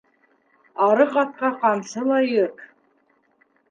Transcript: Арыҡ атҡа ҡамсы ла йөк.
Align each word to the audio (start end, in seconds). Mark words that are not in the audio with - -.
Арыҡ 0.85 1.21
атҡа 1.25 1.53
ҡамсы 1.61 2.09
ла 2.11 2.21
йөк. 2.35 2.69